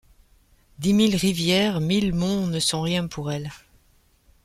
[0.79, 3.51] Dix mille rivières, mille monts ne sont rien pour elle.